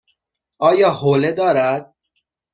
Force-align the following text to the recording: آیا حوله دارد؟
آیا 0.59 0.89
حوله 0.91 1.31
دارد؟ 1.31 1.93